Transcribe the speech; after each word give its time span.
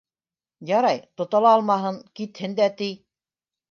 Ярай, 0.69 1.03
тота 1.21 1.43
ла 1.47 1.53
алмаһын, 1.59 2.03
китһен 2.21 2.61
дә 2.63 2.75
ти. 2.83 2.93